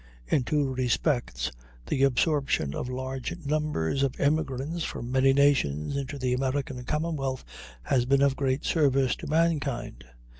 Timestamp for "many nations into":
5.11-6.17